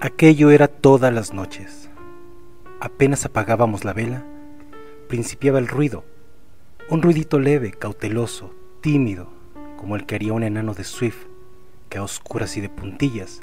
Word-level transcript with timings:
Aquello 0.00 0.50
era 0.50 0.68
todas 0.68 1.12
las 1.12 1.32
noches. 1.32 1.90
Apenas 2.80 3.24
apagábamos 3.24 3.84
la 3.84 3.92
vela, 3.92 4.24
principiaba 5.08 5.58
el 5.58 5.68
ruido, 5.68 6.04
un 6.90 7.02
ruidito 7.02 7.38
leve, 7.38 7.72
cauteloso, 7.72 8.54
tímido, 8.80 9.28
como 9.76 9.96
el 9.96 10.06
que 10.06 10.14
haría 10.14 10.32
un 10.32 10.42
enano 10.42 10.74
de 10.74 10.84
Swift, 10.84 11.26
que 11.88 11.98
a 11.98 12.02
oscuras 12.02 12.56
y 12.56 12.60
de 12.60 12.68
puntillas 12.68 13.40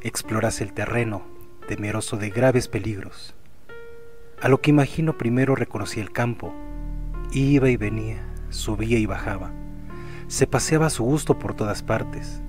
explorase 0.00 0.64
el 0.64 0.72
terreno, 0.72 1.22
temeroso 1.68 2.16
de 2.16 2.30
graves 2.30 2.68
peligros. 2.68 3.34
A 4.40 4.48
lo 4.48 4.60
que 4.60 4.70
imagino 4.70 5.18
primero 5.18 5.54
reconocí 5.54 6.00
el 6.00 6.12
campo, 6.12 6.52
iba 7.32 7.68
y 7.68 7.76
venía, 7.76 8.24
subía 8.50 8.98
y 8.98 9.06
bajaba, 9.06 9.52
se 10.28 10.46
paseaba 10.46 10.86
a 10.86 10.90
su 10.90 11.04
gusto 11.04 11.38
por 11.38 11.54
todas 11.54 11.82
partes, 11.82 12.42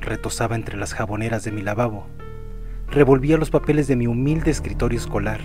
retosaba 0.00 0.56
entre 0.56 0.76
las 0.76 0.94
jaboneras 0.94 1.44
de 1.44 1.52
mi 1.52 1.62
lavabo, 1.62 2.06
revolvía 2.88 3.36
los 3.36 3.50
papeles 3.50 3.86
de 3.86 3.96
mi 3.96 4.06
humilde 4.06 4.50
escritorio 4.50 4.98
escolar, 4.98 5.40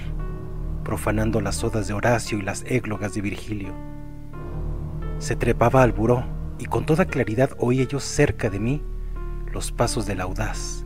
profanando 0.83 1.41
las 1.41 1.63
odas 1.63 1.87
de 1.87 1.93
Horacio 1.93 2.37
y 2.37 2.41
las 2.41 2.63
églogas 2.67 3.13
de 3.13 3.21
Virgilio. 3.21 3.73
Se 5.19 5.35
trepaba 5.35 5.83
al 5.83 5.91
buró 5.91 6.25
y 6.59 6.65
con 6.65 6.85
toda 6.85 7.05
claridad 7.05 7.51
oía 7.57 7.83
yo 7.83 7.99
cerca 7.99 8.49
de 8.49 8.59
mí 8.59 8.81
los 9.51 9.71
pasos 9.71 10.05
del 10.05 10.21
audaz, 10.21 10.83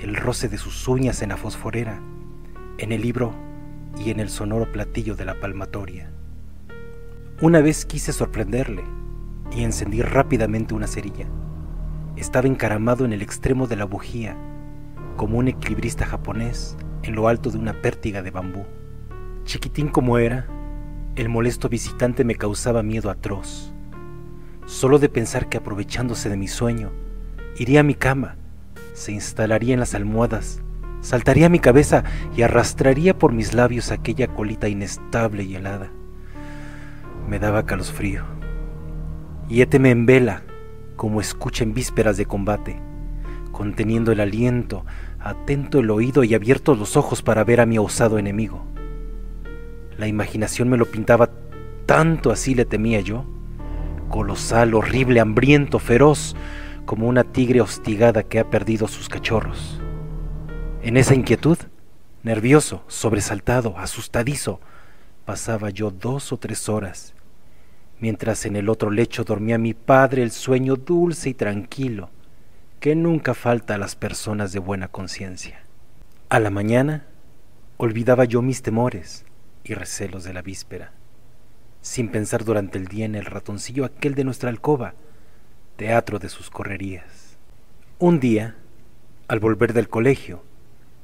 el 0.00 0.16
roce 0.16 0.48
de 0.48 0.58
sus 0.58 0.88
uñas 0.88 1.22
en 1.22 1.30
la 1.30 1.36
fosforera, 1.36 2.00
en 2.78 2.92
el 2.92 3.02
libro 3.02 3.34
y 3.98 4.10
en 4.10 4.20
el 4.20 4.28
sonoro 4.28 4.70
platillo 4.70 5.14
de 5.14 5.24
la 5.24 5.38
palmatoria. 5.40 6.12
Una 7.40 7.60
vez 7.60 7.84
quise 7.84 8.12
sorprenderle 8.12 8.84
y 9.50 9.64
encendí 9.64 10.02
rápidamente 10.02 10.74
una 10.74 10.86
cerilla. 10.86 11.26
Estaba 12.16 12.46
encaramado 12.46 13.04
en 13.04 13.12
el 13.12 13.22
extremo 13.22 13.66
de 13.66 13.76
la 13.76 13.84
bujía 13.84 14.36
como 15.16 15.38
un 15.38 15.48
equilibrista 15.48 16.06
japonés 16.06 16.76
en 17.02 17.14
lo 17.14 17.28
alto 17.28 17.50
de 17.50 17.58
una 17.58 17.72
pértiga 17.80 18.22
de 18.22 18.30
bambú. 18.30 18.64
Chiquitín 19.44 19.88
como 19.88 20.18
era, 20.18 20.46
el 21.16 21.28
molesto 21.28 21.68
visitante 21.68 22.24
me 22.24 22.34
causaba 22.34 22.82
miedo 22.82 23.10
atroz. 23.10 23.72
Solo 24.66 24.98
de 24.98 25.08
pensar 25.08 25.48
que 25.48 25.58
aprovechándose 25.58 26.28
de 26.28 26.36
mi 26.36 26.48
sueño, 26.48 26.90
iría 27.58 27.80
a 27.80 27.84
mi 27.84 27.94
cama, 27.94 28.36
se 28.94 29.12
instalaría 29.12 29.74
en 29.74 29.80
las 29.80 29.94
almohadas, 29.94 30.62
saltaría 31.00 31.46
a 31.46 31.50
mi 31.50 31.58
cabeza 31.58 32.04
y 32.36 32.42
arrastraría 32.42 33.18
por 33.18 33.32
mis 33.32 33.54
labios 33.54 33.90
aquella 33.90 34.28
colita 34.28 34.68
inestable 34.68 35.42
y 35.42 35.56
helada. 35.56 35.90
Me 37.28 37.38
daba 37.38 37.66
calosfrío. 37.66 38.24
Y 39.48 39.60
éteme 39.60 39.90
en 39.90 40.06
vela, 40.06 40.42
como 40.96 41.20
escucha 41.20 41.64
en 41.64 41.74
vísperas 41.74 42.16
de 42.16 42.26
combate 42.26 42.80
conteniendo 43.52 44.10
el 44.10 44.20
aliento, 44.20 44.84
atento 45.20 45.78
el 45.78 45.90
oído 45.90 46.24
y 46.24 46.34
abiertos 46.34 46.78
los 46.78 46.96
ojos 46.96 47.22
para 47.22 47.44
ver 47.44 47.60
a 47.60 47.66
mi 47.66 47.78
osado 47.78 48.18
enemigo. 48.18 48.64
La 49.98 50.08
imaginación 50.08 50.68
me 50.68 50.78
lo 50.78 50.86
pintaba 50.86 51.30
tanto 51.86 52.32
así 52.32 52.54
le 52.54 52.64
temía 52.64 53.00
yo, 53.00 53.24
colosal, 54.08 54.74
horrible, 54.74 55.20
hambriento, 55.20 55.78
feroz, 55.78 56.34
como 56.86 57.06
una 57.06 57.22
tigre 57.22 57.60
hostigada 57.60 58.24
que 58.24 58.40
ha 58.40 58.50
perdido 58.50 58.88
sus 58.88 59.08
cachorros. 59.08 59.80
En 60.82 60.96
esa 60.96 61.14
inquietud, 61.14 61.58
nervioso, 62.22 62.82
sobresaltado, 62.88 63.78
asustadizo, 63.78 64.60
pasaba 65.24 65.70
yo 65.70 65.90
dos 65.90 66.32
o 66.32 66.38
tres 66.38 66.68
horas, 66.68 67.14
mientras 68.02 68.46
en 68.46 68.56
el 68.56 68.68
otro 68.68 68.90
lecho 68.90 69.22
dormía 69.22 69.58
mi 69.58 69.74
padre 69.74 70.24
el 70.24 70.32
sueño 70.32 70.74
dulce 70.74 71.30
y 71.30 71.34
tranquilo, 71.34 72.10
que 72.80 72.96
nunca 72.96 73.32
falta 73.32 73.76
a 73.76 73.78
las 73.78 73.94
personas 73.94 74.52
de 74.52 74.58
buena 74.58 74.88
conciencia. 74.88 75.60
A 76.28 76.40
la 76.40 76.50
mañana 76.50 77.06
olvidaba 77.76 78.24
yo 78.24 78.42
mis 78.42 78.60
temores 78.60 79.24
y 79.62 79.74
recelos 79.74 80.24
de 80.24 80.32
la 80.32 80.42
víspera, 80.42 80.90
sin 81.80 82.08
pensar 82.08 82.44
durante 82.44 82.76
el 82.76 82.88
día 82.88 83.04
en 83.04 83.14
el 83.14 83.24
ratoncillo 83.24 83.84
aquel 83.84 84.16
de 84.16 84.24
nuestra 84.24 84.50
alcoba, 84.50 84.94
teatro 85.76 86.18
de 86.18 86.28
sus 86.28 86.50
correrías. 86.50 87.36
Un 88.00 88.18
día, 88.18 88.56
al 89.28 89.38
volver 89.38 89.74
del 89.74 89.88
colegio, 89.88 90.42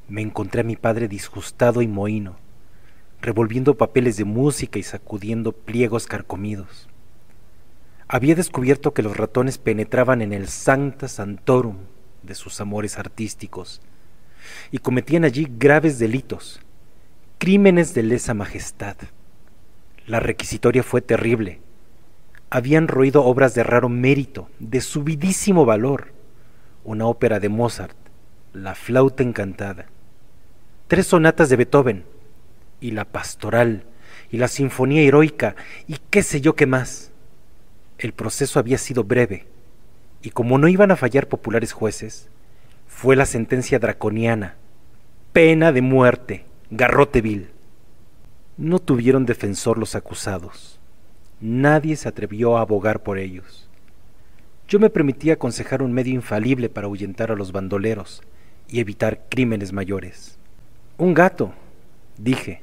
me 0.09 0.21
encontré 0.21 0.63
a 0.63 0.65
mi 0.65 0.75
padre 0.75 1.07
disgustado 1.07 1.81
y 1.81 1.87
mohíno, 1.87 2.39
revolviendo 3.21 3.77
papeles 3.77 4.17
de 4.17 4.25
música 4.25 4.79
y 4.79 4.83
sacudiendo 4.83 5.53
pliegos 5.53 6.07
carcomidos 6.07 6.89
había 8.09 8.35
descubierto 8.35 8.95
que 8.95 9.03
los 9.03 9.17
ratones 9.19 9.59
penetraban 9.59 10.23
en 10.23 10.33
el 10.33 10.49
sancta 10.49 11.09
santorum 11.09 11.77
de 12.23 12.35
sus 12.35 12.59
amores 12.61 12.99
artísticos 12.99 13.83
y 14.71 14.79
cometían 14.79 15.25
allí 15.25 15.47
graves 15.59 15.99
delitos, 15.99 16.61
crímenes 17.37 17.93
de 17.93 18.03
lesa 18.03 18.33
majestad. 18.33 18.97
La 20.07 20.21
requisitoria 20.21 20.83
fue 20.83 21.03
terrible. 21.03 21.61
Habían 22.49 22.89
roído 22.89 23.25
obras 23.25 23.55
de 23.55 23.63
raro 23.63 23.91
mérito, 23.91 24.49
de 24.59 24.81
subidísimo 24.81 25.67
valor, 25.67 26.13
una 26.85 27.07
ópera 27.07 27.41
de 27.41 27.51
Mozart, 27.51 27.97
La 28.55 28.75
flauta 28.75 29.23
encantada, 29.23 29.85
tres 30.87 31.09
sonatas 31.09 31.51
de 31.51 31.57
Beethoven, 31.57 32.05
y 32.81 32.93
la 32.93 33.05
pastoral, 33.05 33.85
y 34.31 34.39
la 34.39 34.49
sinfonía 34.49 35.03
heroica, 35.03 35.57
y 35.87 35.99
qué 36.11 36.23
sé 36.23 36.41
yo 36.41 36.55
qué 36.55 36.67
más. 36.67 37.13
El 37.99 38.13
proceso 38.13 38.59
había 38.59 38.79
sido 38.79 39.05
breve, 39.05 39.47
y 40.23 40.31
como 40.31 40.59
no 40.59 40.69
iban 40.69 40.91
a 40.91 40.97
fallar 40.97 41.29
populares 41.29 41.73
jueces, 41.73 42.29
fue 42.87 43.17
la 43.17 43.27
sentencia 43.27 43.79
draconiana, 43.79 44.57
pena 45.33 45.73
de 45.73 45.83
muerte, 45.83 46.45
garrote 46.71 47.21
vil. 47.21 47.51
No 48.57 48.81
tuvieron 48.81 49.25
defensor 49.25 49.79
los 49.79 49.95
acusados. 49.95 50.81
Nadie 51.41 51.95
se 51.95 52.09
atrevió 52.09 52.59
a 52.59 52.63
abogar 52.63 53.03
por 53.03 53.19
ellos. 53.19 53.69
Yo 54.67 54.81
me 54.81 54.91
permití 54.91 55.31
aconsejar 55.31 55.83
un 55.83 55.93
medio 55.93 56.13
infalible 56.13 56.69
para 56.69 56.87
ahuyentar 56.87 57.31
a 57.31 57.37
los 57.37 57.53
bandoleros 57.53 58.23
y 58.69 58.81
evitar 58.81 59.27
crímenes 59.29 59.73
mayores. 59.73 60.39
Un 60.99 61.15
gato, 61.15 61.55
dije, 62.19 62.63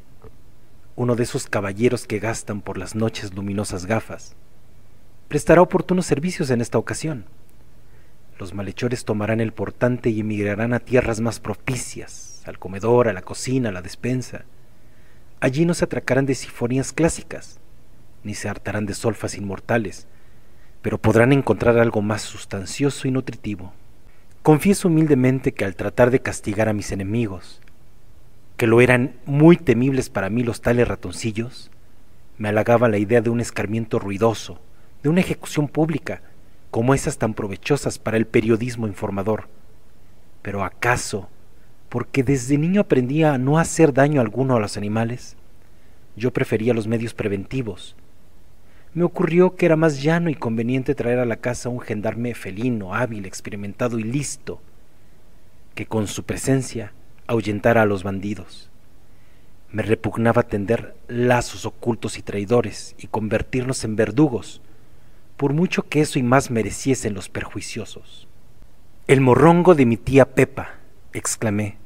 uno 0.95 1.15
de 1.15 1.23
esos 1.23 1.47
caballeros 1.47 2.07
que 2.07 2.19
gastan 2.19 2.61
por 2.61 2.77
las 2.77 2.95
noches 2.95 3.33
luminosas 3.33 3.85
gafas 3.85 4.35
prestará 5.27 5.61
oportunos 5.61 6.05
servicios 6.05 6.49
en 6.51 6.61
esta 6.61 6.77
ocasión. 6.77 7.25
Los 8.37 8.53
malhechores 8.53 9.05
tomarán 9.05 9.41
el 9.41 9.53
portante 9.53 10.09
y 10.09 10.19
emigrarán 10.21 10.73
a 10.73 10.79
tierras 10.79 11.19
más 11.19 11.39
propicias, 11.39 12.41
al 12.45 12.59
comedor, 12.59 13.07
a 13.07 13.13
la 13.13 13.21
cocina, 13.21 13.69
a 13.69 13.71
la 13.71 13.81
despensa. 13.81 14.45
Allí 15.39 15.65
no 15.65 15.73
se 15.73 15.85
atracarán 15.85 16.25
de 16.25 16.35
sinfonías 16.35 16.93
clásicas, 16.93 17.59
ni 18.23 18.35
se 18.35 18.49
hartarán 18.49 18.85
de 18.85 18.93
solfas 18.93 19.35
inmortales, 19.35 20.07
pero 20.81 20.97
podrán 20.97 21.33
encontrar 21.33 21.79
algo 21.79 22.01
más 22.01 22.21
sustancioso 22.21 23.07
y 23.07 23.11
nutritivo. 23.11 23.73
Confieso 24.43 24.87
humildemente 24.87 25.53
que 25.53 25.65
al 25.65 25.75
tratar 25.75 26.11
de 26.11 26.21
castigar 26.21 26.69
a 26.69 26.73
mis 26.73 26.91
enemigos, 26.91 27.61
que 28.57 28.67
lo 28.67 28.81
eran 28.81 29.15
muy 29.25 29.57
temibles 29.57 30.09
para 30.09 30.29
mí 30.29 30.43
los 30.43 30.61
tales 30.61 30.87
ratoncillos, 30.87 31.71
me 32.37 32.49
halagaba 32.49 32.89
la 32.89 32.97
idea 32.97 33.21
de 33.21 33.29
un 33.29 33.41
escarmiento 33.41 33.99
ruidoso, 33.99 34.59
de 35.03 35.09
una 35.09 35.21
ejecución 35.21 35.67
pública, 35.67 36.21
como 36.71 36.93
esas 36.93 37.17
tan 37.17 37.33
provechosas 37.33 37.99
para 37.99 38.17
el 38.17 38.25
periodismo 38.25 38.87
informador. 38.87 39.47
Pero 40.41 40.63
acaso, 40.63 41.29
porque 41.89 42.23
desde 42.23 42.57
niño 42.57 42.81
aprendía 42.81 43.33
a 43.33 43.37
no 43.37 43.57
hacer 43.57 43.93
daño 43.93 44.21
alguno 44.21 44.55
a 44.55 44.59
los 44.59 44.77
animales, 44.77 45.37
yo 46.15 46.31
prefería 46.31 46.73
los 46.73 46.87
medios 46.87 47.13
preventivos. 47.13 47.95
Me 48.93 49.03
ocurrió 49.03 49.55
que 49.55 49.65
era 49.65 49.75
más 49.75 50.01
llano 50.01 50.29
y 50.29 50.35
conveniente 50.35 50.95
traer 50.95 51.19
a 51.19 51.25
la 51.25 51.37
casa 51.37 51.67
un 51.67 51.81
gendarme 51.81 52.33
felino, 52.33 52.93
hábil, 52.93 53.25
experimentado 53.25 53.99
y 53.99 54.03
listo, 54.03 54.61
que 55.73 55.85
con 55.85 56.07
su 56.07 56.23
presencia 56.23 56.93
ahuyentara 57.27 57.81
a 57.81 57.85
los 57.85 58.03
bandidos. 58.03 58.69
Me 59.71 59.83
repugnaba 59.83 60.43
tender 60.43 60.95
lazos 61.07 61.65
ocultos 61.65 62.17
y 62.17 62.21
traidores 62.21 62.95
y 62.97 63.07
convertirnos 63.07 63.83
en 63.83 63.95
verdugos, 63.95 64.61
por 65.37 65.53
mucho 65.53 65.83
que 65.89 66.01
eso 66.01 66.17
y 66.19 66.23
más 66.23 66.49
mereciesen 66.51 67.13
los 67.13 67.29
perjuiciosos. 67.29 68.27
El 69.07 69.21
morrongo 69.21 69.75
de 69.75 69.85
mi 69.85 69.97
tía 69.97 70.25
Pepa, 70.33 70.75
exclamé. 71.13 71.77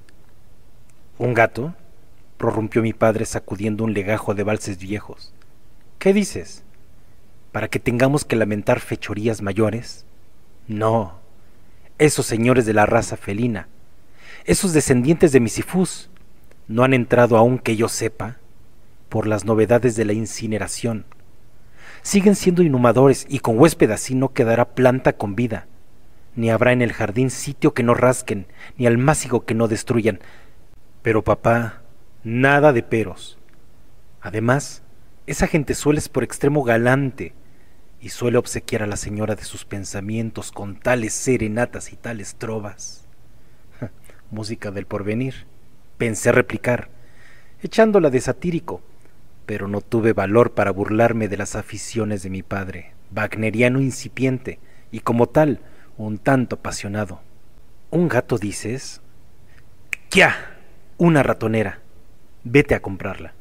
¿Un 1.17 1.33
gato? 1.33 1.73
prorrumpió 2.37 2.81
mi 2.81 2.93
padre 2.93 3.25
sacudiendo 3.25 3.83
un 3.83 3.93
legajo 3.93 4.33
de 4.33 4.43
valses 4.43 4.77
viejos. 4.77 5.33
¿Qué 5.97 6.13
dices? 6.13 6.63
¿Para 7.51 7.67
que 7.67 7.79
tengamos 7.79 8.23
que 8.23 8.37
lamentar 8.37 8.79
fechorías 8.79 9.41
mayores? 9.41 10.05
No, 10.67 11.19
esos 11.97 12.25
señores 12.25 12.65
de 12.65 12.73
la 12.73 12.85
raza 12.85 13.17
felina, 13.17 13.67
esos 14.45 14.73
descendientes 14.73 15.31
de 15.31 15.39
Misifus, 15.39 16.09
no 16.67 16.83
han 16.83 16.93
entrado 16.93 17.37
aún 17.37 17.59
que 17.59 17.75
yo 17.75 17.87
sepa 17.87 18.37
por 19.09 19.27
las 19.27 19.45
novedades 19.45 19.95
de 19.95 20.05
la 20.05 20.13
incineración 20.13 21.05
siguen 22.01 22.35
siendo 22.35 22.63
inhumadores 22.63 23.25
y 23.29 23.39
con 23.39 23.59
huésped 23.59 23.91
así 23.91 24.15
no 24.15 24.33
quedará 24.33 24.73
planta 24.73 25.13
con 25.13 25.35
vida, 25.35 25.67
ni 26.35 26.49
habrá 26.49 26.71
en 26.71 26.81
el 26.81 26.93
jardín 26.93 27.29
sitio 27.29 27.73
que 27.73 27.83
no 27.83 27.93
rasquen, 27.93 28.47
ni 28.77 28.87
almácigo 28.87 29.45
que 29.45 29.55
no 29.55 29.67
destruyan. 29.67 30.19
Pero 31.01 31.23
papá, 31.23 31.81
nada 32.23 32.73
de 32.73 32.83
peros. 32.83 33.37
Además, 34.21 34.83
esa 35.27 35.47
gente 35.47 35.75
suele 35.75 35.99
es 35.99 36.09
por 36.09 36.23
extremo 36.23 36.63
galante 36.63 37.33
y 38.01 38.09
suele 38.09 38.37
obsequiar 38.37 38.83
a 38.83 38.87
la 38.87 38.97
señora 38.97 39.35
de 39.35 39.43
sus 39.43 39.65
pensamientos 39.65 40.51
con 40.51 40.79
tales 40.79 41.13
serenatas 41.13 41.91
y 41.91 41.95
tales 41.95 42.35
trovas. 42.35 43.07
Música 44.31 44.71
del 44.71 44.85
porvenir. 44.85 45.45
Pensé 45.97 46.31
replicar, 46.31 46.89
echándola 47.61 48.09
de 48.09 48.21
satírico, 48.21 48.81
pero 49.45 49.67
no 49.67 49.81
tuve 49.81 50.13
valor 50.13 50.53
para 50.53 50.71
burlarme 50.71 51.27
de 51.27 51.37
las 51.37 51.55
aficiones 51.55 52.21
de 52.21 52.29
mi 52.29 52.43
padre, 52.43 52.93
wagneriano 53.11 53.81
incipiente 53.81 54.59
y 54.91 54.99
como 54.99 55.27
tal 55.27 55.61
un 55.97 56.19
tanto 56.19 56.57
apasionado. 56.57 57.21
¿Un 57.89 58.07
gato 58.07 58.37
dices? 58.37 59.01
¡Ya! 60.11 60.57
Una 60.97 61.23
ratonera. 61.23 61.79
Vete 62.43 62.75
a 62.75 62.81
comprarla. 62.81 63.33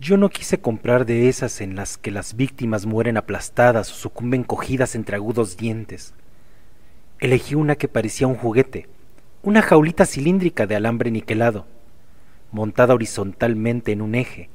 Yo 0.00 0.16
no 0.16 0.28
quise 0.28 0.60
comprar 0.60 1.06
de 1.06 1.28
esas 1.28 1.60
en 1.60 1.76
las 1.76 1.98
que 1.98 2.10
las 2.10 2.34
víctimas 2.34 2.84
mueren 2.84 3.16
aplastadas 3.16 3.92
o 3.92 3.94
sucumben 3.94 4.42
cogidas 4.42 4.94
entre 4.94 5.14
agudos 5.14 5.56
dientes. 5.56 6.14
Elegí 7.20 7.54
una 7.54 7.76
que 7.76 7.86
parecía 7.86 8.26
un 8.26 8.34
juguete, 8.34 8.88
una 9.42 9.62
jaulita 9.62 10.06
cilíndrica 10.06 10.66
de 10.66 10.76
alambre 10.76 11.10
niquelado, 11.10 11.66
montada 12.52 12.94
horizontalmente 12.94 13.92
en 13.92 14.02
un 14.02 14.14
eje, 14.14 14.50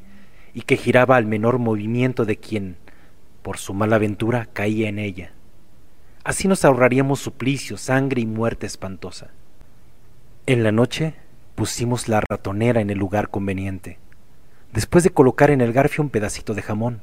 y 0.54 0.62
que 0.62 0.78
giraba 0.78 1.16
al 1.16 1.26
menor 1.26 1.60
movimiento 1.60 2.26
de 2.26 2.38
quien, 2.38 2.78
por 3.42 3.58
su 3.58 3.74
mala 3.74 3.98
aventura, 3.98 4.48
caía 4.54 4.90
en 4.90 5.00
ella. 5.00 5.34
Así 6.24 6.48
nos 6.48 6.66
ahorraríamos 6.66 7.20
suplicio, 7.20 7.78
sangre 7.78 8.22
y 8.22 8.26
muerte 8.26 8.66
espantosa. 8.66 9.32
En 10.46 10.64
la 10.64 10.72
noche 10.72 11.16
pusimos 11.56 12.08
la 12.08 12.22
ratonera 12.22 12.82
en 12.82 12.90
el 12.90 12.98
lugar 12.98 13.30
conveniente 13.30 14.00
después 14.76 15.06
de 15.06 15.10
colocar 15.10 15.52
en 15.52 15.62
el 15.62 15.72
garfio 15.72 16.04
un 16.04 16.10
pedacito 16.10 16.54
de 16.54 16.62
jamón. 16.62 17.02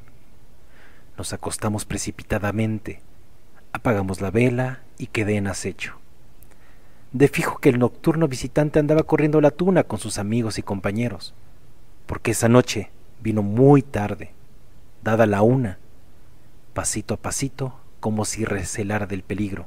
Nos 1.17 1.33
acostamos 1.33 1.87
precipitadamente, 1.87 3.01
apagamos 3.73 4.21
la 4.21 4.31
vela 4.31 4.83
y 4.99 5.07
quedé 5.07 5.37
en 5.37 5.47
acecho. 5.47 6.02
De 7.13 7.29
fijo 7.29 7.59
que 7.59 7.69
el 7.69 7.79
nocturno 7.79 8.29
visitante 8.29 8.79
andaba 8.79 9.03
corriendo 9.03 9.41
la 9.41 9.51
tuna 9.51 9.85
con 9.85 9.99
sus 9.99 10.19
amigos 10.19 10.59
y 10.59 10.63
compañeros, 10.63 11.35
porque 12.07 12.31
esa 12.31 12.49
noche 12.49 12.91
vino 13.21 13.43
muy 13.43 13.83
tarde, 13.83 14.31
dada 15.03 15.27
la 15.27 15.43
una, 15.43 15.79
pasito 16.73 17.15
a 17.15 17.17
pasito, 17.19 17.75
como 18.01 18.25
si 18.25 18.45
recelara 18.45 19.07
del 19.07 19.23
peligro. 19.23 19.67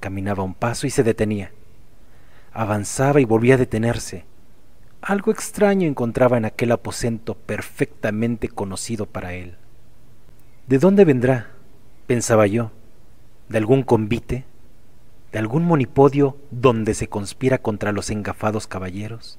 Caminaba 0.00 0.42
un 0.42 0.54
paso 0.54 0.86
y 0.86 0.90
se 0.90 1.02
detenía. 1.02 1.52
Avanzaba 2.52 3.20
y 3.20 3.24
volvía 3.24 3.54
a 3.54 3.58
detenerse, 3.58 4.24
algo 5.02 5.32
extraño 5.32 5.88
encontraba 5.88 6.36
en 6.36 6.44
aquel 6.44 6.72
aposento 6.72 7.34
perfectamente 7.34 8.48
conocido 8.48 9.06
para 9.06 9.32
él. 9.32 9.56
¿De 10.66 10.78
dónde 10.78 11.06
vendrá? 11.06 11.48
pensaba 12.06 12.46
yo. 12.46 12.70
¿De 13.48 13.56
algún 13.56 13.82
convite? 13.82 14.44
¿De 15.32 15.38
algún 15.38 15.64
monipodio 15.64 16.36
donde 16.50 16.94
se 16.94 17.08
conspira 17.08 17.58
contra 17.58 17.92
los 17.92 18.10
engafados 18.10 18.66
caballeros? 18.66 19.38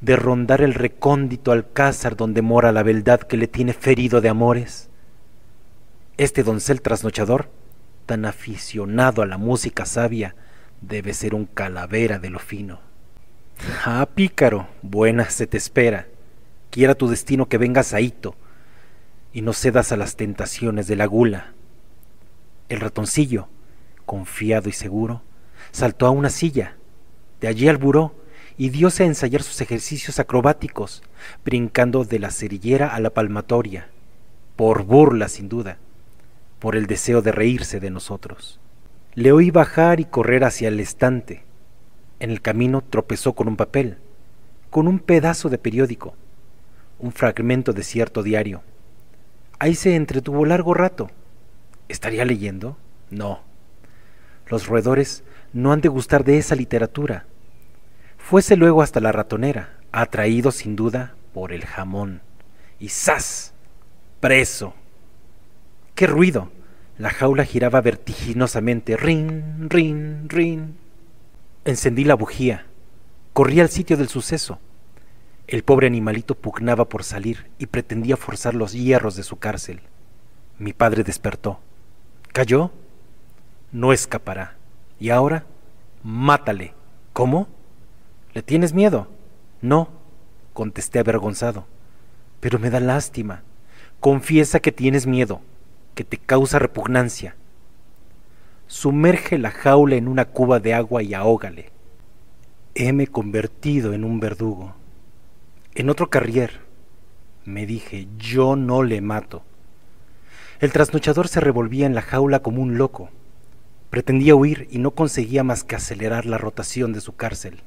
¿De 0.00 0.16
rondar 0.16 0.62
el 0.62 0.74
recóndito 0.74 1.52
alcázar 1.52 2.16
donde 2.16 2.42
mora 2.42 2.72
la 2.72 2.82
beldad 2.82 3.20
que 3.20 3.36
le 3.36 3.48
tiene 3.48 3.72
ferido 3.72 4.20
de 4.20 4.28
amores? 4.28 4.88
Este 6.18 6.42
doncel 6.42 6.82
trasnochador, 6.82 7.50
tan 8.06 8.24
aficionado 8.24 9.22
a 9.22 9.26
la 9.26 9.38
música 9.38 9.86
sabia, 9.86 10.36
debe 10.80 11.14
ser 11.14 11.34
un 11.34 11.46
calavera 11.46 12.18
de 12.18 12.30
lo 12.30 12.38
fino. 12.38 12.80
Ah, 13.84 14.08
pícaro, 14.14 14.68
buena 14.82 15.30
se 15.30 15.46
te 15.46 15.56
espera. 15.56 16.06
Quiera 16.70 16.94
tu 16.94 17.08
destino 17.08 17.48
que 17.48 17.58
vengas 17.58 17.92
a 17.92 18.00
y 18.00 19.42
no 19.42 19.52
cedas 19.52 19.92
a 19.92 19.96
las 19.96 20.16
tentaciones 20.16 20.86
de 20.86 20.96
la 20.96 21.06
gula. 21.06 21.52
El 22.68 22.80
ratoncillo, 22.80 23.48
confiado 24.12 24.68
y 24.68 24.72
seguro, 24.72 25.22
saltó 25.70 26.04
a 26.04 26.10
una 26.10 26.28
silla, 26.28 26.76
de 27.40 27.48
allí 27.48 27.66
al 27.66 27.78
buró, 27.78 28.14
y 28.58 28.68
diose 28.68 29.04
a 29.04 29.06
ensayar 29.06 29.42
sus 29.42 29.62
ejercicios 29.62 30.18
acrobáticos, 30.18 31.02
brincando 31.46 32.04
de 32.04 32.18
la 32.18 32.30
cerillera 32.30 32.94
a 32.94 33.00
la 33.00 33.08
palmatoria, 33.08 33.88
por 34.54 34.82
burla 34.82 35.30
sin 35.30 35.48
duda, 35.48 35.78
por 36.58 36.76
el 36.76 36.86
deseo 36.86 37.22
de 37.22 37.32
reírse 37.32 37.80
de 37.80 37.88
nosotros. 37.88 38.60
Le 39.14 39.32
oí 39.32 39.50
bajar 39.50 39.98
y 39.98 40.04
correr 40.04 40.44
hacia 40.44 40.68
el 40.68 40.78
estante, 40.78 41.44
en 42.20 42.30
el 42.30 42.42
camino 42.42 42.82
tropezó 42.82 43.32
con 43.32 43.48
un 43.48 43.56
papel, 43.56 43.96
con 44.68 44.88
un 44.88 44.98
pedazo 44.98 45.48
de 45.48 45.56
periódico, 45.56 46.12
un 46.98 47.12
fragmento 47.12 47.72
de 47.72 47.82
cierto 47.82 48.22
diario. 48.22 48.60
Ahí 49.58 49.74
se 49.74 49.96
entretuvo 49.96 50.44
largo 50.44 50.74
rato. 50.74 51.10
¿Estaría 51.88 52.26
leyendo? 52.26 52.76
No. 53.08 53.50
Los 54.52 54.66
roedores 54.66 55.24
no 55.54 55.72
han 55.72 55.80
de 55.80 55.88
gustar 55.88 56.24
de 56.24 56.36
esa 56.36 56.54
literatura. 56.54 57.24
Fuese 58.18 58.54
luego 58.54 58.82
hasta 58.82 59.00
la 59.00 59.10
ratonera, 59.10 59.78
atraído 59.92 60.52
sin 60.52 60.76
duda 60.76 61.14
por 61.32 61.54
el 61.54 61.64
jamón. 61.64 62.20
Y 62.78 62.90
¡zas! 62.90 63.54
Preso. 64.20 64.74
¡Qué 65.94 66.06
ruido! 66.06 66.52
La 66.98 67.08
jaula 67.08 67.46
giraba 67.46 67.80
vertiginosamente. 67.80 68.98
Rin, 68.98 69.70
rin, 69.70 70.28
rin. 70.28 70.76
Encendí 71.64 72.04
la 72.04 72.14
bujía. 72.14 72.66
Corrí 73.32 73.58
al 73.58 73.70
sitio 73.70 73.96
del 73.96 74.08
suceso. 74.08 74.58
El 75.46 75.62
pobre 75.62 75.86
animalito 75.86 76.34
pugnaba 76.34 76.90
por 76.90 77.04
salir 77.04 77.46
y 77.58 77.68
pretendía 77.68 78.18
forzar 78.18 78.52
los 78.52 78.74
hierros 78.74 79.16
de 79.16 79.22
su 79.22 79.38
cárcel. 79.38 79.80
Mi 80.58 80.74
padre 80.74 81.04
despertó. 81.04 81.60
¿Cayó? 82.34 82.70
No 83.72 83.94
escapará. 83.94 84.56
¿Y 85.00 85.08
ahora? 85.08 85.46
Mátale. 86.04 86.74
¿Cómo? 87.14 87.48
¿Le 88.34 88.42
tienes 88.42 88.74
miedo? 88.74 89.08
No, 89.62 89.88
contesté 90.52 90.98
avergonzado. 90.98 91.66
Pero 92.40 92.58
me 92.58 92.68
da 92.68 92.80
lástima. 92.80 93.42
Confiesa 93.98 94.60
que 94.60 94.72
tienes 94.72 95.06
miedo, 95.06 95.40
que 95.94 96.04
te 96.04 96.18
causa 96.18 96.58
repugnancia. 96.58 97.34
Sumerge 98.66 99.38
la 99.38 99.50
jaula 99.50 99.96
en 99.96 100.08
una 100.08 100.26
cuba 100.26 100.60
de 100.60 100.74
agua 100.74 101.02
y 101.02 101.14
ahógale. 101.14 101.70
Heme 102.74 103.06
convertido 103.06 103.94
en 103.94 104.04
un 104.04 104.20
verdugo. 104.20 104.74
En 105.74 105.88
otro 105.88 106.10
carrier, 106.10 106.60
me 107.44 107.64
dije, 107.64 108.08
yo 108.18 108.56
no 108.56 108.82
le 108.82 109.00
mato. 109.00 109.42
El 110.60 110.72
trasnochador 110.72 111.28
se 111.28 111.40
revolvía 111.40 111.86
en 111.86 111.94
la 111.94 112.02
jaula 112.02 112.40
como 112.40 112.60
un 112.60 112.76
loco. 112.76 113.10
Pretendía 113.92 114.34
huir 114.34 114.68
y 114.70 114.78
no 114.78 114.92
conseguía 114.92 115.44
más 115.44 115.64
que 115.64 115.76
acelerar 115.76 116.24
la 116.24 116.38
rotación 116.38 116.94
de 116.94 117.02
su 117.02 117.14
cárcel. 117.14 117.60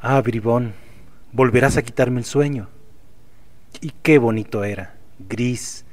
Ah, 0.00 0.18
bribón, 0.22 0.72
volverás 1.32 1.76
a 1.76 1.82
quitarme 1.82 2.20
el 2.20 2.24
sueño. 2.24 2.70
Y 3.82 3.90
qué 3.90 4.16
bonito 4.16 4.64
era, 4.64 4.94
gris, 5.18 5.84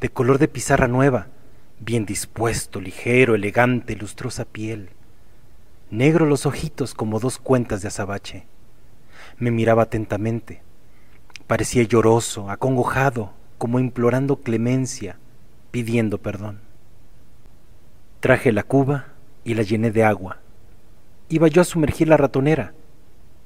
de 0.00 0.08
color 0.08 0.38
de 0.38 0.48
pizarra 0.48 0.88
nueva, 0.88 1.26
bien 1.80 2.06
dispuesto, 2.06 2.80
ligero, 2.80 3.34
elegante, 3.34 3.94
lustrosa 3.94 4.46
piel, 4.46 4.88
negro 5.90 6.24
los 6.24 6.46
ojitos 6.46 6.94
como 6.94 7.20
dos 7.20 7.36
cuentas 7.36 7.82
de 7.82 7.88
azabache. 7.88 8.46
Me 9.36 9.50
miraba 9.50 9.82
atentamente. 9.82 10.62
Parecía 11.46 11.82
lloroso, 11.82 12.48
acongojado, 12.48 13.34
como 13.58 13.80
implorando 13.80 14.36
clemencia, 14.36 15.18
pidiendo 15.72 16.16
perdón. 16.16 16.65
Traje 18.20 18.50
la 18.50 18.62
cuba 18.62 19.08
y 19.44 19.54
la 19.54 19.62
llené 19.62 19.90
de 19.90 20.02
agua. 20.02 20.38
Iba 21.28 21.48
yo 21.48 21.60
a 21.60 21.64
sumergir 21.64 22.08
la 22.08 22.16
ratonera 22.16 22.72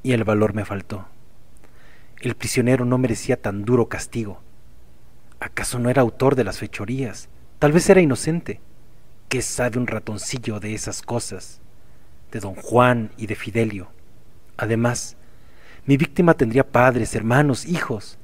y 0.05 0.13
el 0.13 0.23
valor 0.23 0.55
me 0.55 0.65
faltó. 0.65 1.07
El 2.21 2.37
prisionero 2.37 2.85
no 2.85 2.97
merecía 2.97 3.41
tan 3.41 3.65
duro 3.65 3.89
castigo. 3.89 4.41
¿Acaso 5.41 5.81
no 5.81 5.91
era 5.91 6.03
autor 6.03 6.37
de 6.37 6.45
las 6.45 6.59
fechorías? 6.59 7.29
Tal 7.59 7.73
vez 7.73 7.91
era 7.91 8.01
inocente. 8.01 8.61
¿Qué 9.29 9.43
sabe 9.43 9.79
un 9.79 9.89
ratoncillo 9.89 10.61
de 10.61 10.75
esas 10.75 11.03
cosas? 11.03 11.61
De 12.31 12.39
don 12.39 12.55
Juan 12.55 13.11
y 13.17 13.27
de 13.27 13.35
Fidelio. 13.35 13.89
Además, 14.57 15.17
mi 15.85 15.97
víctima 15.97 16.35
tendría 16.35 16.69
padres, 16.69 17.17
hermanos, 17.17 17.67
hijos. 17.67 18.19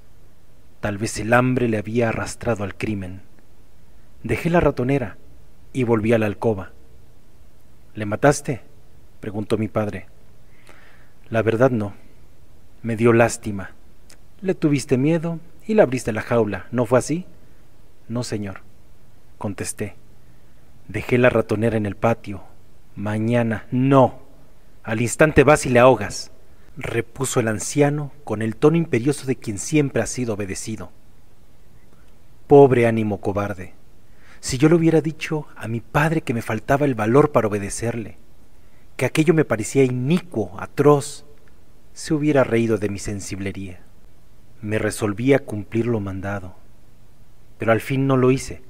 Tal 0.80 0.96
vez 0.96 1.18
el 1.18 1.32
hambre 1.32 1.68
le 1.68 1.78
había 1.78 2.10
arrastrado 2.10 2.62
al 2.62 2.76
crimen. 2.76 3.22
Dejé 4.22 4.48
la 4.48 4.60
ratonera 4.60 5.16
y 5.76 5.84
volví 5.84 6.12
a 6.12 6.18
la 6.18 6.26
alcoba. 6.26 6.72
¿Le 7.94 8.06
mataste? 8.06 8.62
preguntó 9.20 9.58
mi 9.58 9.68
padre. 9.68 10.06
La 11.30 11.42
verdad 11.42 11.70
no. 11.70 11.94
Me 12.82 12.96
dio 12.96 13.12
lástima. 13.12 13.70
Le 14.40 14.54
tuviste 14.54 14.98
miedo 14.98 15.40
y 15.66 15.74
le 15.74 15.82
abriste 15.82 16.12
la 16.12 16.22
jaula, 16.22 16.66
¿no 16.70 16.86
fue 16.86 16.98
así? 16.98 17.26
No, 18.08 18.22
señor 18.22 18.66
contesté. 19.38 19.94
Dejé 20.88 21.18
la 21.18 21.30
ratonera 21.30 21.76
en 21.76 21.86
el 21.86 21.96
patio, 21.96 22.42
Mañana, 22.94 23.66
no. 23.70 24.20
Al 24.82 25.02
instante 25.02 25.44
vas 25.44 25.66
y 25.66 25.68
le 25.68 25.80
ahogas, 25.80 26.30
repuso 26.78 27.40
el 27.40 27.48
anciano 27.48 28.10
con 28.24 28.40
el 28.40 28.56
tono 28.56 28.78
imperioso 28.78 29.26
de 29.26 29.36
quien 29.36 29.58
siempre 29.58 30.00
ha 30.00 30.06
sido 30.06 30.32
obedecido. 30.32 30.90
Pobre 32.46 32.86
ánimo 32.86 33.20
cobarde. 33.20 33.75
Si 34.46 34.58
yo 34.58 34.68
le 34.68 34.76
hubiera 34.76 35.00
dicho 35.00 35.48
a 35.56 35.66
mi 35.66 35.80
padre 35.80 36.20
que 36.20 36.32
me 36.32 36.40
faltaba 36.40 36.86
el 36.86 36.94
valor 36.94 37.32
para 37.32 37.48
obedecerle, 37.48 38.16
que 38.96 39.04
aquello 39.04 39.34
me 39.34 39.44
parecía 39.44 39.82
inicuo, 39.82 40.54
atroz, 40.60 41.26
se 41.92 42.14
hubiera 42.14 42.44
reído 42.44 42.78
de 42.78 42.88
mi 42.88 43.00
sensiblería. 43.00 43.80
Me 44.62 44.78
resolví 44.78 45.32
a 45.32 45.40
cumplir 45.40 45.86
lo 45.86 45.98
mandado, 45.98 46.54
pero 47.58 47.72
al 47.72 47.80
fin 47.80 48.06
no 48.06 48.16
lo 48.16 48.30
hice. 48.30 48.62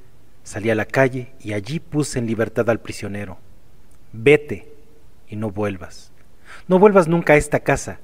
Salí 0.44 0.70
a 0.70 0.74
la 0.74 0.86
calle 0.86 1.34
y 1.40 1.52
allí 1.52 1.78
puse 1.78 2.20
en 2.20 2.26
libertad 2.26 2.70
al 2.70 2.80
prisionero. 2.80 3.36
Vete 4.14 4.72
y 5.28 5.36
no 5.36 5.50
vuelvas. 5.50 6.10
No 6.68 6.78
vuelvas 6.78 7.06
nunca 7.06 7.34
a 7.34 7.36
esta 7.36 7.60
casa, 7.60 8.00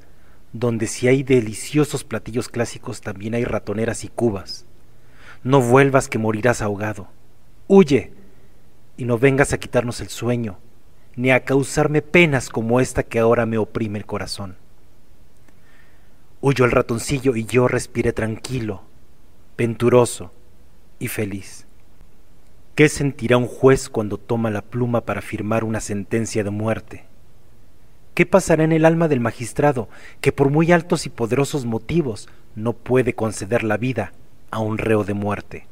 donde 0.53 0.87
si 0.87 1.09
hay 1.09 1.23
deliciosos 1.23 2.05
platillos 2.05 2.51
clásicos 2.51 3.01
también 3.01 3.33
hay 3.33 3.45
ratoneras 3.45 4.05
y 4.05 4.09
cubas. 4.09 4.67
No 5.43 5.63
vuelvas 5.63 6.11
que 6.11 6.19
morirás 6.19 6.61
ahogado. 6.61 7.09
Huye 7.69 8.13
y 8.97 9.05
no 9.05 9.19
vengas 9.19 9.53
a 9.53 9.59
quitarnos 9.59 10.01
el 10.01 10.09
sueño, 10.09 10.59
ni 11.17 11.31
a 11.31 11.45
causarme 11.45 12.03
penas 12.03 12.49
como 12.49 12.81
esta 12.81 13.03
que 13.03 13.19
ahora 13.19 13.47
me 13.47 13.59
oprime 13.59 13.99
el 13.99 14.07
corazón. 14.07 14.57
Huyó 16.41 16.65
el 16.65 16.73
ratoncillo 16.73 17.37
y 17.37 17.45
yo 17.45 17.69
respiré 17.69 18.13
tranquilo, 18.13 18.83
venturoso 19.57 20.33
y 20.99 21.09
feliz. 21.09 21.67
¿Qué 22.75 22.89
sentirá 22.89 23.37
un 23.37 23.47
juez 23.47 23.89
cuando 23.89 24.19
toma 24.19 24.51
la 24.51 24.63
pluma 24.63 25.03
para 25.03 25.21
firmar 25.21 25.63
una 25.63 25.81
sentencia 25.81 26.43
de 26.43 26.51
muerte? 26.51 27.05
¿Qué 28.15 28.27
pasará 28.27 28.65
en 28.65 28.73
el 28.73 28.85
alma 28.85 29.09
del 29.09 29.21
magistrado 29.21 29.89
que 30.21 30.33
por 30.33 30.51
muy 30.51 30.73
altos 30.73 31.07
y 31.07 31.11
poderosos 31.11 31.65
motivos 31.65 32.29
no 32.57 32.73
puede 32.73 33.15
conceder 33.15 33.63
la 33.63 33.77
vida 33.77 34.13
a 34.51 34.59
un 34.59 34.79
reo 34.79 35.05
de 35.05 35.15
muerte? 35.15 35.67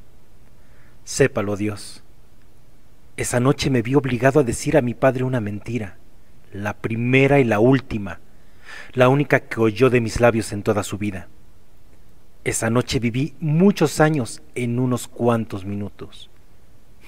Sépalo 1.11 1.57
Dios. 1.57 2.05
Esa 3.17 3.41
noche 3.41 3.69
me 3.69 3.83
vi 3.83 3.97
obligado 3.97 4.39
a 4.39 4.45
decir 4.45 4.77
a 4.77 4.81
mi 4.81 4.95
padre 4.95 5.25
una 5.25 5.41
mentira, 5.41 5.97
la 6.53 6.75
primera 6.75 7.41
y 7.41 7.45
la 7.45 7.59
última, 7.59 8.21
la 8.93 9.09
única 9.09 9.41
que 9.41 9.61
oyó 9.61 9.91
de 9.91 10.01
mis 10.01 10.21
labios 10.21 10.53
en 10.53 10.63
toda 10.63 10.85
su 10.85 10.99
vida. 10.99 11.27
Esa 12.45 12.71
noche 12.71 13.01
viví 13.01 13.35
muchos 13.41 13.99
años 13.99 14.41
en 14.55 14.79
unos 14.79 15.09
cuantos 15.09 15.65
minutos 15.65 16.31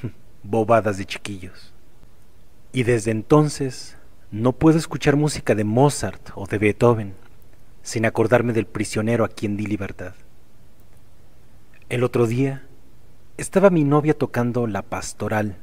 bobadas 0.42 0.98
de 0.98 1.06
chiquillos. 1.06 1.72
Y 2.72 2.82
desde 2.82 3.12
entonces 3.12 3.96
no 4.32 4.50
puedo 4.50 4.78
escuchar 4.78 5.14
música 5.14 5.54
de 5.54 5.62
Mozart 5.62 6.30
o 6.34 6.48
de 6.48 6.58
Beethoven 6.58 7.14
sin 7.82 8.04
acordarme 8.04 8.52
del 8.52 8.66
prisionero 8.66 9.24
a 9.24 9.28
quien 9.28 9.56
di 9.56 9.66
libertad. 9.66 10.14
El 11.88 12.02
otro 12.02 12.26
día 12.26 12.64
estaba 13.36 13.70
mi 13.70 13.84
novia 13.84 14.14
tocando 14.14 14.66
la 14.66 14.82
pastoral. 14.82 15.56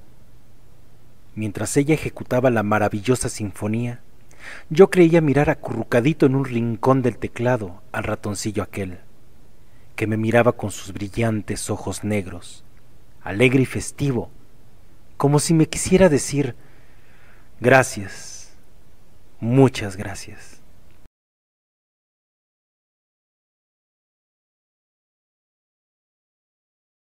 Mientras 1.35 1.77
ella 1.77 1.93
ejecutaba 1.93 2.49
la 2.49 2.63
maravillosa 2.63 3.29
sinfonía, 3.29 4.01
yo 4.69 4.89
creía 4.89 5.21
mirar 5.21 5.49
acurrucadito 5.49 6.25
en 6.25 6.35
un 6.35 6.45
rincón 6.45 7.01
del 7.01 7.17
teclado 7.17 7.81
al 7.91 8.03
ratoncillo 8.03 8.63
aquel, 8.63 8.99
que 9.95 10.07
me 10.07 10.17
miraba 10.17 10.53
con 10.53 10.71
sus 10.71 10.93
brillantes 10.93 11.69
ojos 11.69 12.03
negros, 12.03 12.63
alegre 13.21 13.61
y 13.61 13.65
festivo, 13.65 14.29
como 15.17 15.39
si 15.39 15.53
me 15.53 15.67
quisiera 15.67 16.09
decir, 16.09 16.55
gracias, 17.59 18.53
muchas 19.39 19.97
gracias. 19.97 20.58